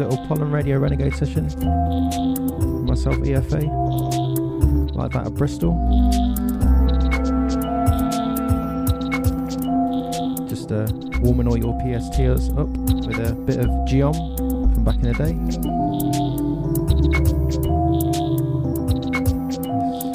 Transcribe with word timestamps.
little 0.00 0.26
Pollen 0.26 0.50
Radio 0.50 0.78
Renegade 0.78 1.14
session. 1.14 1.44
Myself, 2.86 3.16
EFA, 3.16 3.68
like 4.94 5.12
that 5.12 5.26
of 5.26 5.34
Bristol. 5.34 5.72
Just 10.48 10.72
uh, 10.72 10.88
warming 11.20 11.48
all 11.48 11.58
your 11.58 11.74
PSTs 11.80 12.48
up 12.58 12.68
with 13.06 13.18
a 13.18 13.34
bit 13.34 13.58
of 13.58 13.66
Geom 13.86 14.14
from 14.72 14.84
back 14.84 14.94
in 14.96 15.02
the 15.02 15.12
day. 15.12 15.34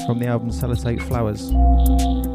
From 0.07 0.17
the 0.17 0.25
album 0.25 0.49
Sellotape 0.49 1.01
Flowers. 1.03 2.34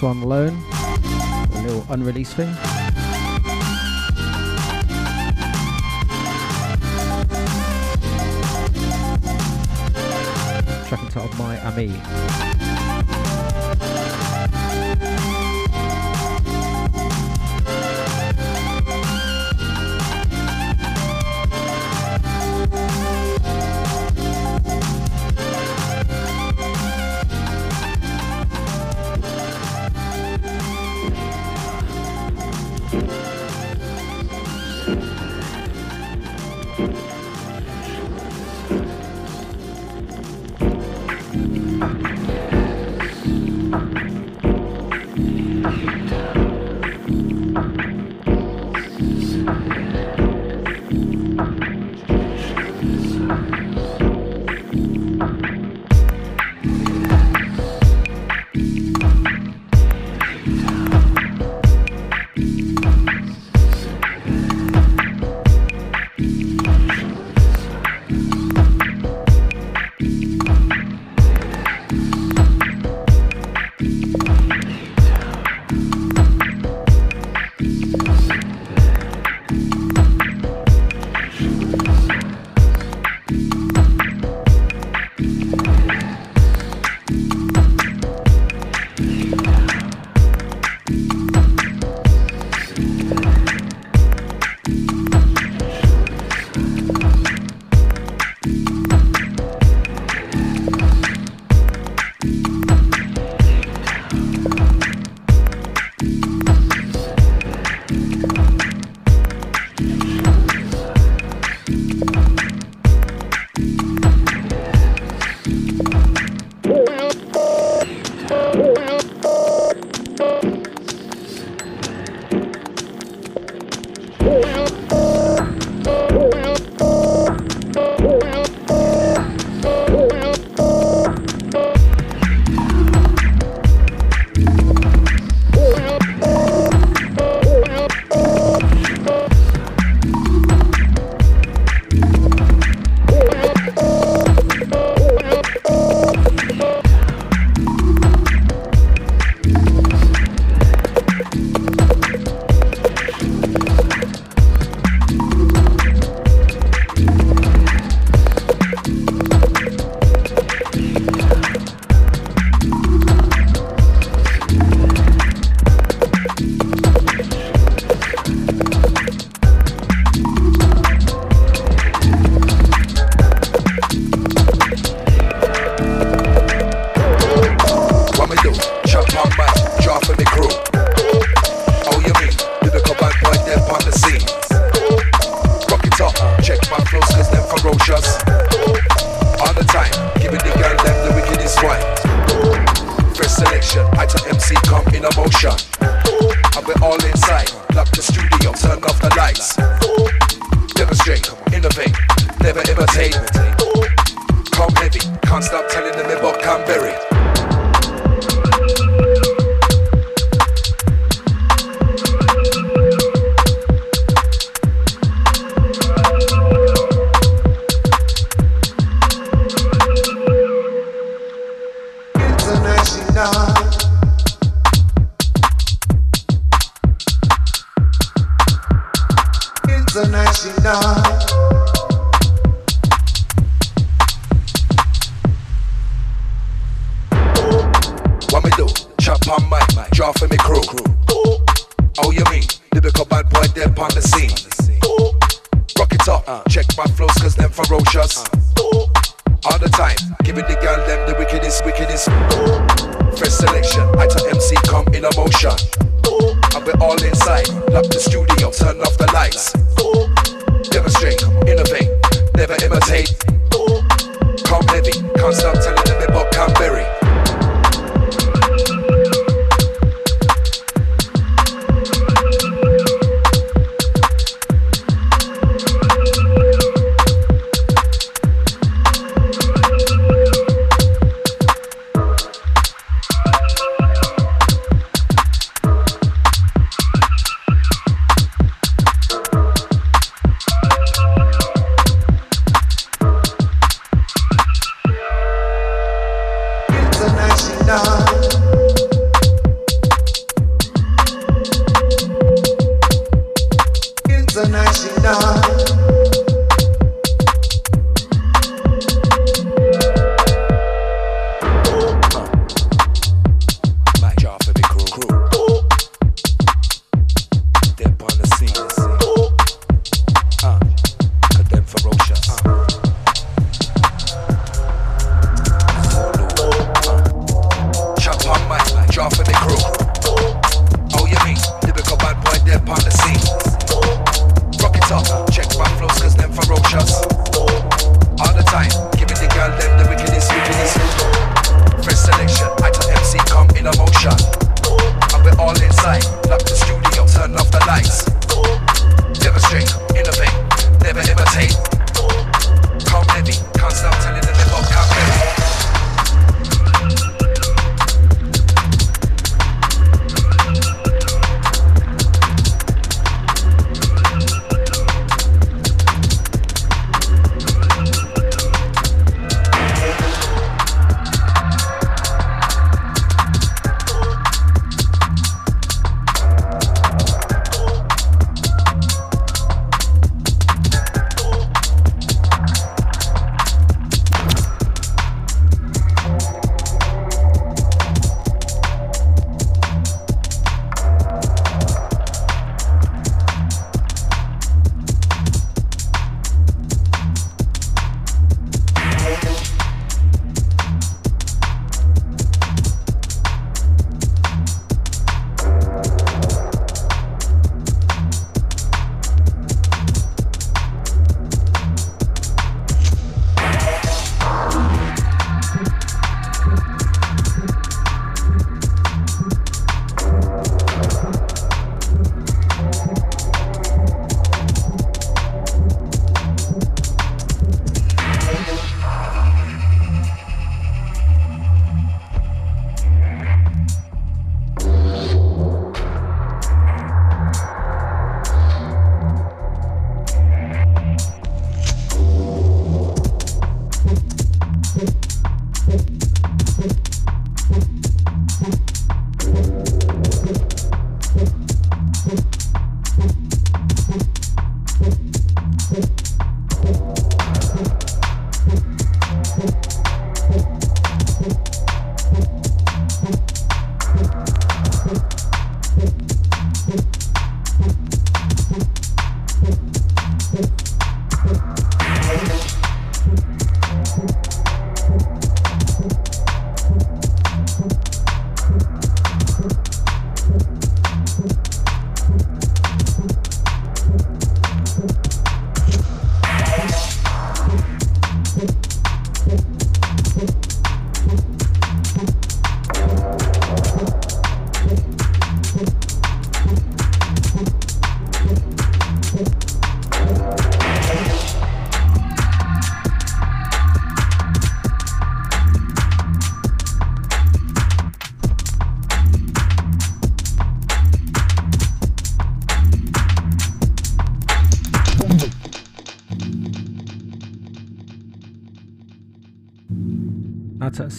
This 0.00 0.06
one 0.06 0.22
alone, 0.22 0.56
a 0.72 1.62
little 1.62 1.84
unreleased 1.90 2.32
thing. 2.32 2.50
Track 10.88 11.02
entitled 11.02 11.36
My 11.36 11.60
Ami. 11.66 12.49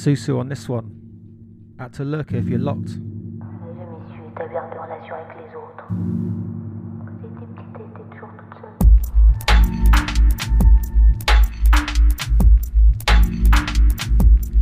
Susu 0.01 0.39
on 0.39 0.49
this 0.49 0.67
one. 0.67 1.75
At 1.77 1.93
to 1.93 2.03
lurk 2.03 2.31
if 2.31 2.47
you're 2.47 2.57
locked. 2.57 2.97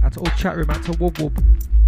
At 0.03 0.17
all 0.17 0.25
chat 0.36 0.58
room, 0.58 0.69
at 0.72 0.84
to 0.84 0.91
wub 0.91 1.13
wub. 1.13 1.78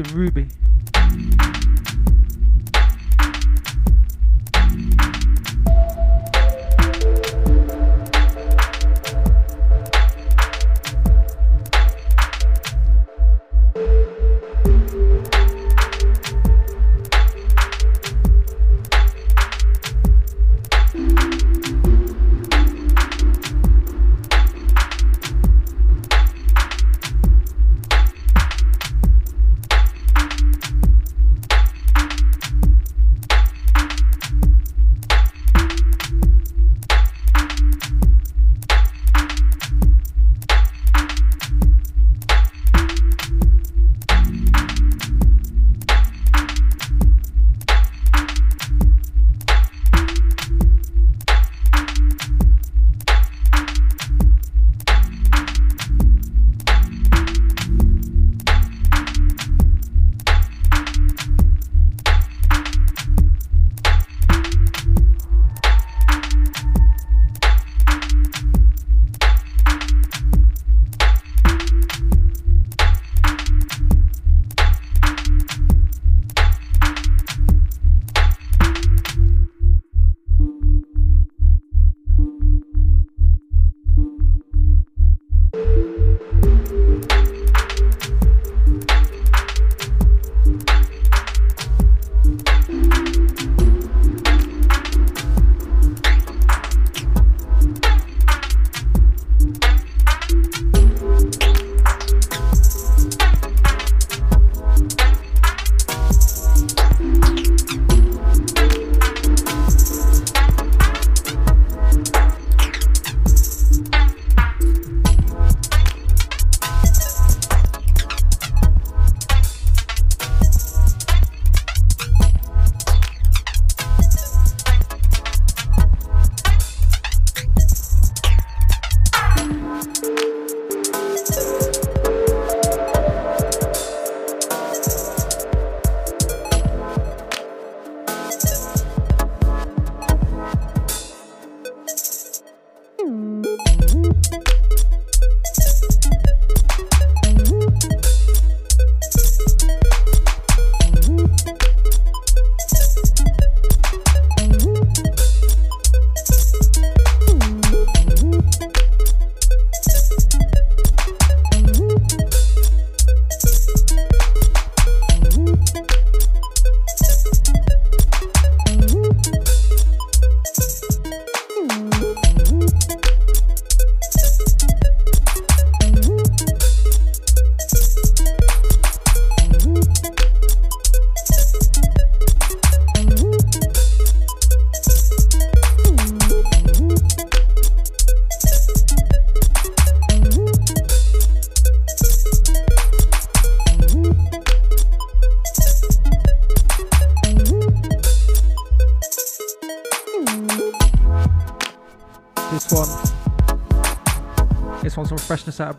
Risk 0.00 0.36
and 0.36 0.39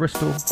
Bristol. 0.02 0.51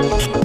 Thank 0.00 0.34
you. 0.34 0.39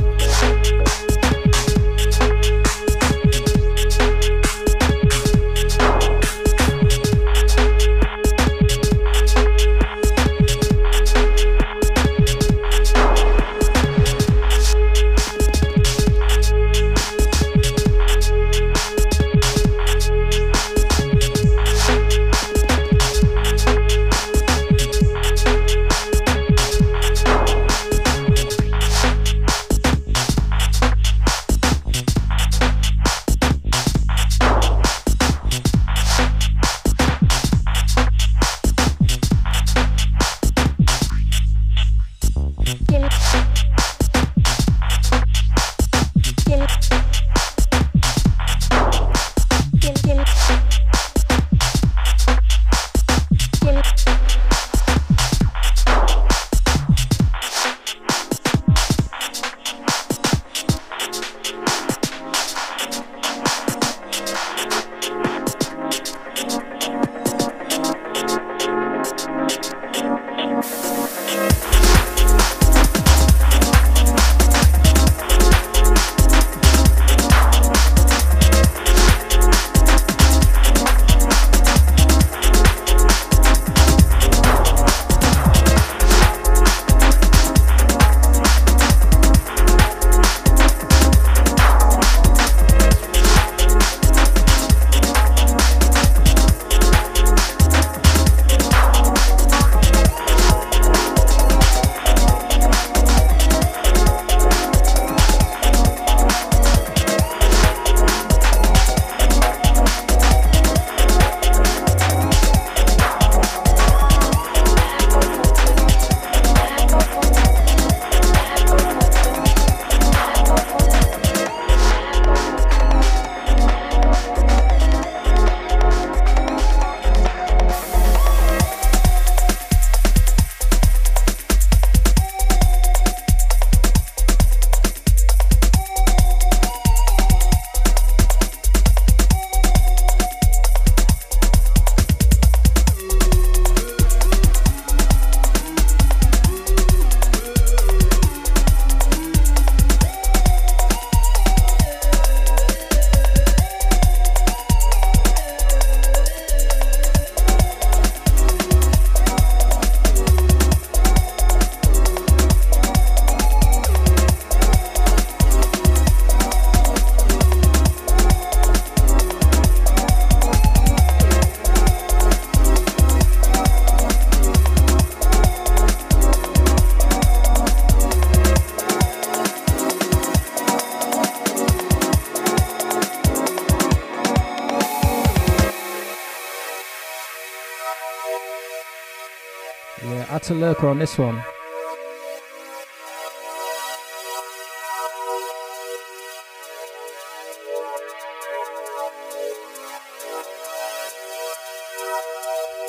Utter 190.45 190.53
lurker 190.53 190.87
on 190.89 190.99
this 190.99 191.17
one. 191.17 191.43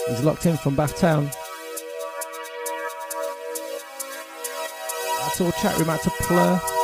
He's 0.07 0.23
locked 0.23 0.45
in 0.45 0.59
from 0.59 0.77
Bath 0.77 0.99
Town. 0.99 1.31
That's 5.21 5.41
all 5.41 5.53
chat 5.53 5.79
room 5.79 5.89
out 5.89 6.03
to 6.03 6.11
Plur. 6.11 6.76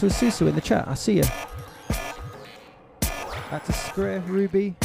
To 0.00 0.06
Susu 0.06 0.46
in 0.46 0.54
the 0.54 0.60
chat. 0.60 0.86
I 0.86 0.94
see 0.94 1.16
you. 1.16 1.24
Out 3.50 3.64
to 3.64 3.72
Square 3.72 4.20
Ruby. 4.26 4.76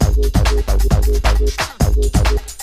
I'll 0.00 0.12
do 0.14 0.22
it, 0.22 0.36
I'll 0.36 0.44
do 0.44 0.58
it, 0.58 0.68
I'll 0.68 0.78
do 0.78 0.86
it, 0.86 0.94
I'll 0.94 1.02
do 1.02 1.12
it, 1.12 1.56
I'll 1.80 1.92
do 1.92 2.00
it, 2.00 2.16
I'll 2.16 2.24
do 2.24 2.34
it. 2.36 2.61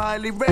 Highly 0.00 0.30
rated. 0.30 0.49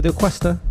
Add 0.00 0.40
to 0.40 0.69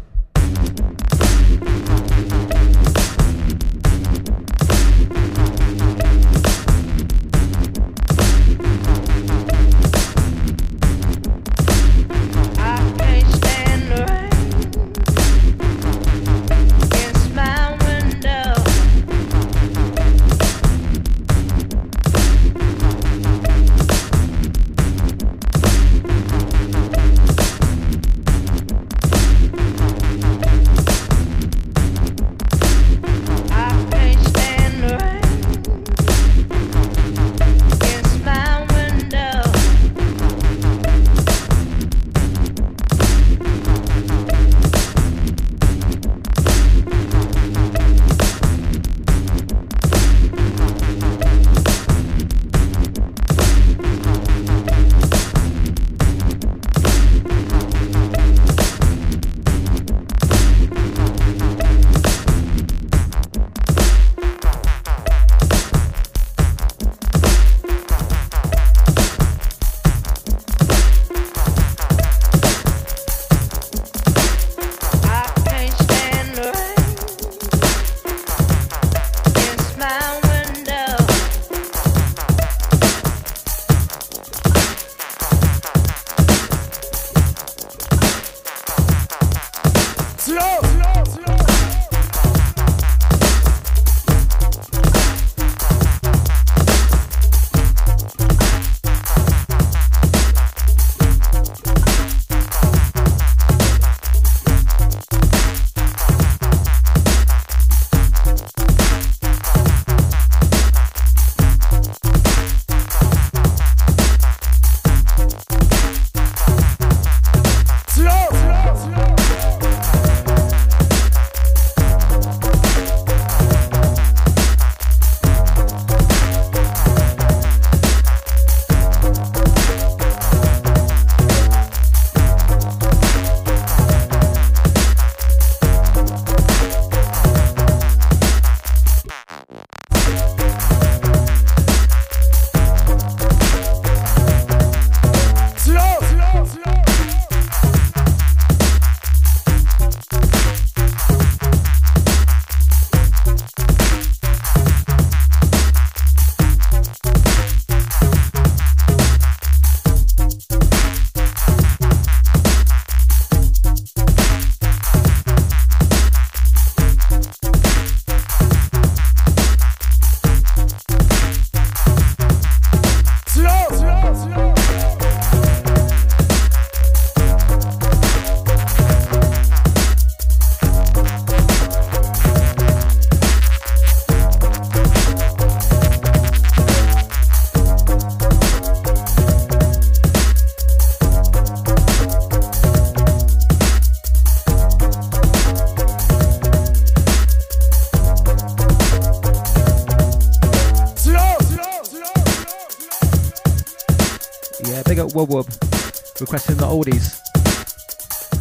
Requesting 205.19 206.55
the 206.55 206.65
oldies. 206.65 207.19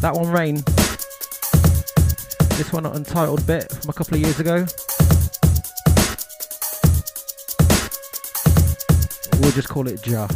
That 0.00 0.14
one, 0.14 0.30
Rain. 0.30 0.62
This 2.56 2.72
one, 2.72 2.86
Untitled 2.86 3.44
Bit 3.48 3.68
from 3.72 3.90
a 3.90 3.92
couple 3.92 4.14
of 4.14 4.20
years 4.20 4.38
ago. 4.38 4.64
We'll 9.40 9.50
just 9.50 9.68
call 9.68 9.88
it 9.88 10.06
Ja. 10.06 10.28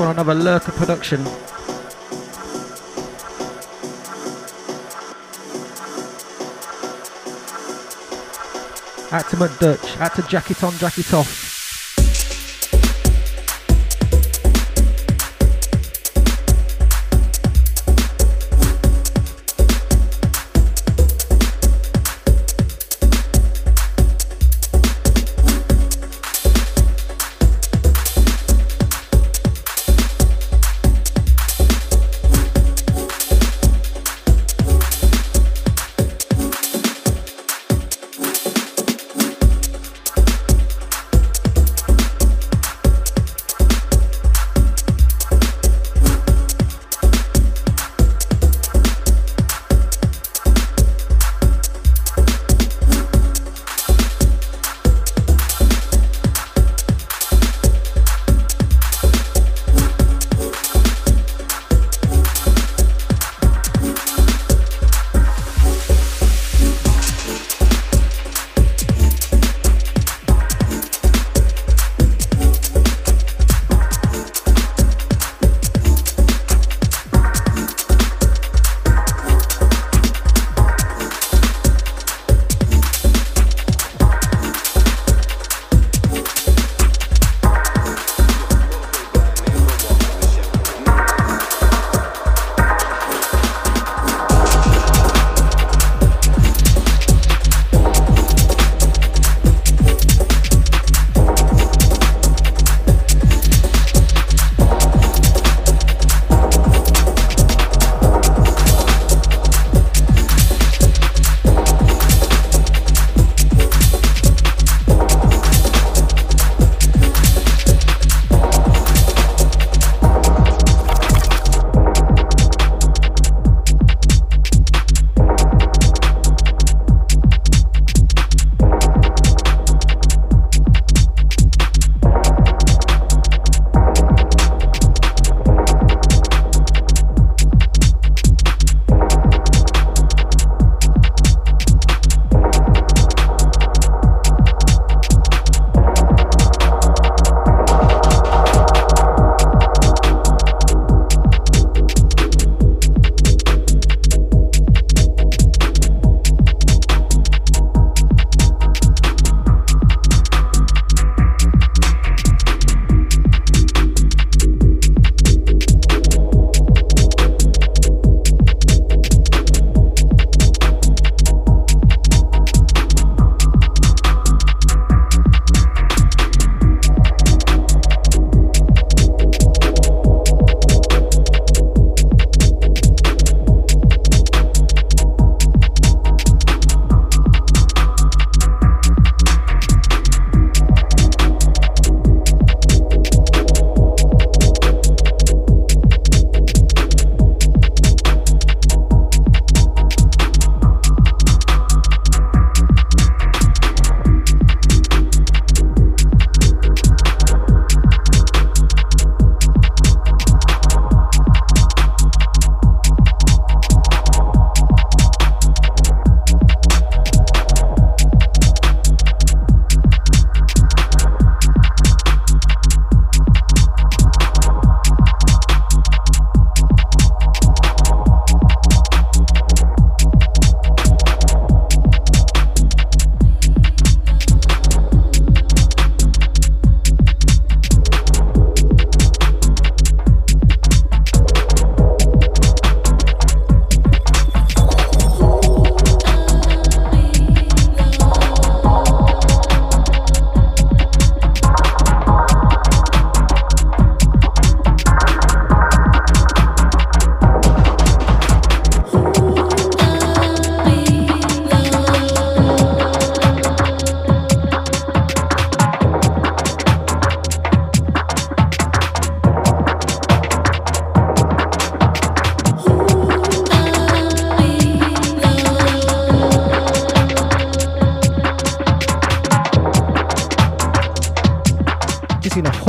One 0.00 0.10
another 0.10 0.34
Lurker 0.34 0.72
production. 0.72 1.20
Out 9.12 9.28
to 9.28 9.36
Mud 9.36 9.58
Dutch, 9.58 9.98
out 9.98 10.14
to 10.14 10.22
Jacket 10.22 10.64
on, 10.64 10.72
Jacket 10.78 11.12
off. 11.12 11.49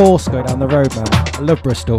Horse 0.02 0.28
go 0.28 0.42
down 0.42 0.60
the 0.60 0.68
road, 0.68 0.96
man. 0.96 1.08
I 1.12 1.40
love 1.42 1.62
Bristol. 1.62 1.98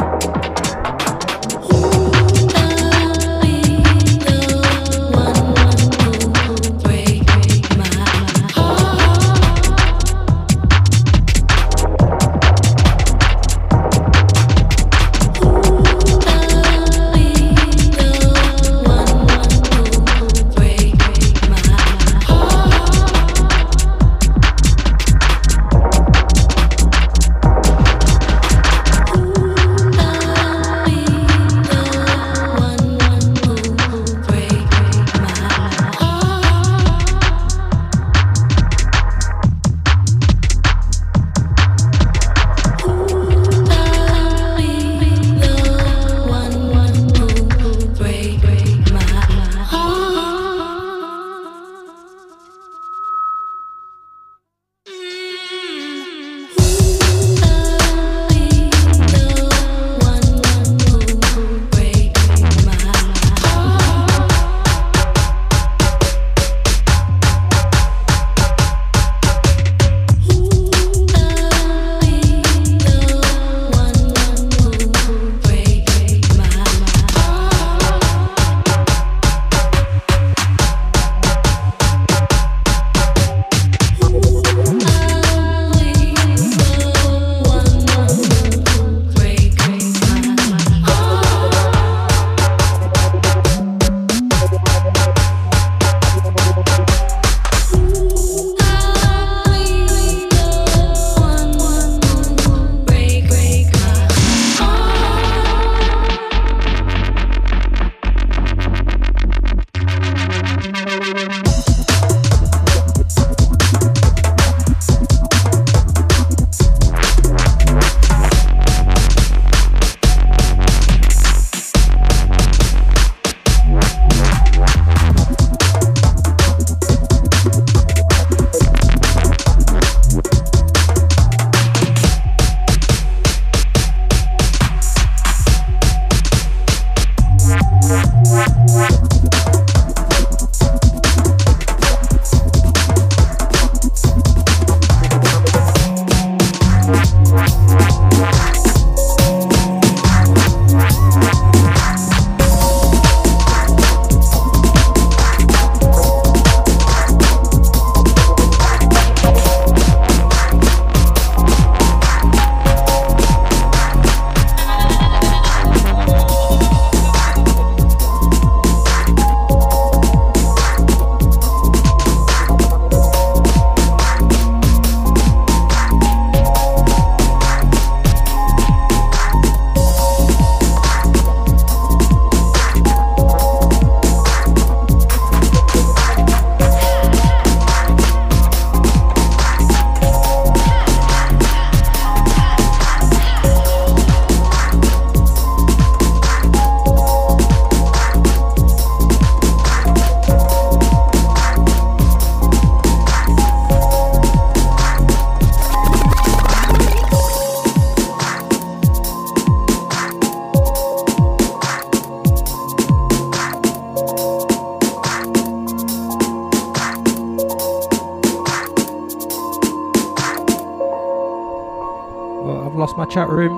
Chat 223.13 223.29
room. 223.29 223.53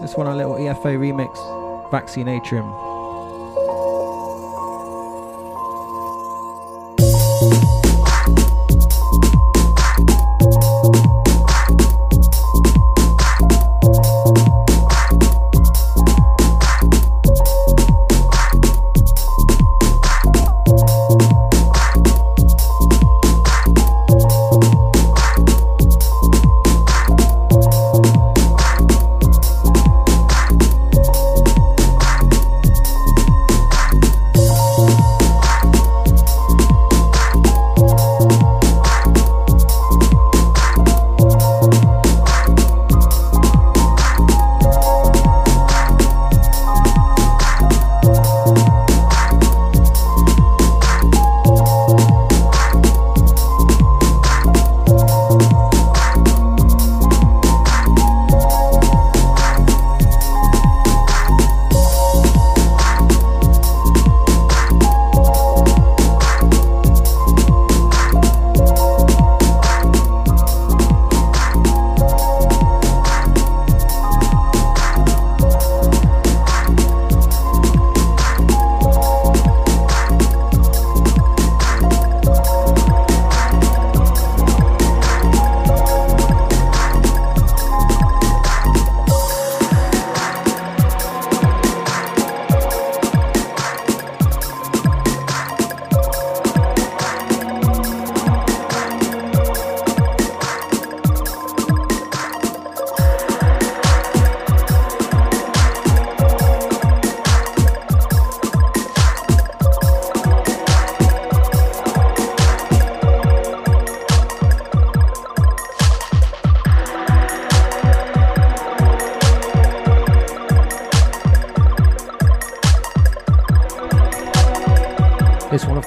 This 0.00 0.16
one, 0.16 0.26
a 0.26 0.34
little 0.34 0.54
EFA 0.54 0.98
remix, 0.98 1.38
Vaccine 1.92 2.26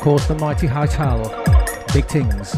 course, 0.05 0.27
the 0.27 0.35
mighty 0.35 0.67
high 0.67 0.85
tower. 0.85 1.27
Big 1.91 2.05
things. 2.05 2.55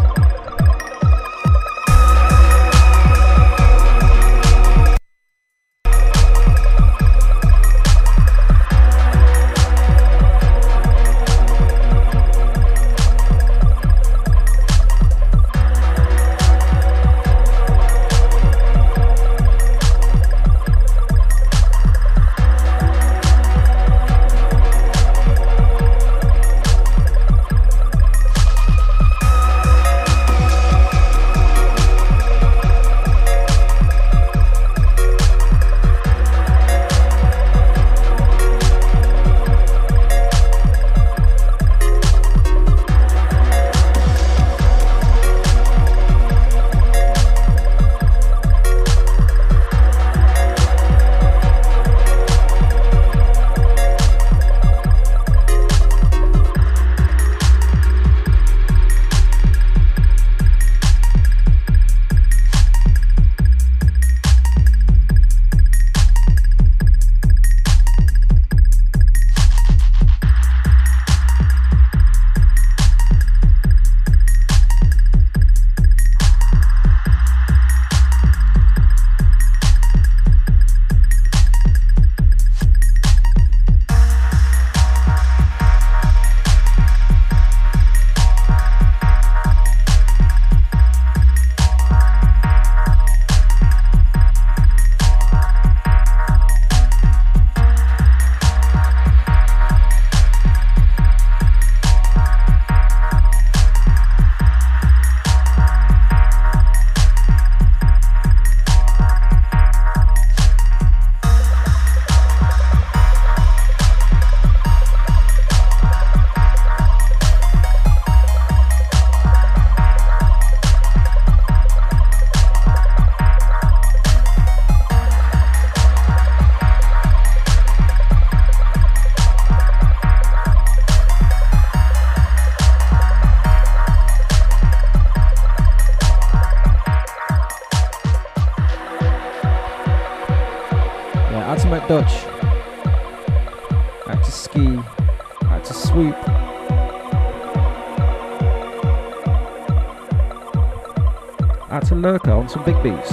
Merker 152.07 152.31
on 152.31 152.47
some 152.47 152.63
big 152.63 152.81
beats. 152.81 153.11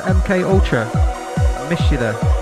MK 0.00 0.44
Ultra. 0.44 0.88
I 0.94 1.68
miss 1.68 1.90
you 1.90 1.96
there. 1.98 2.39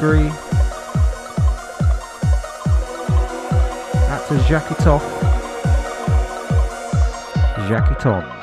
Scree. 0.00 0.30
That's 4.08 4.30
a. 4.30 4.38
Jackie 7.68 7.96
Tom. 7.96 8.39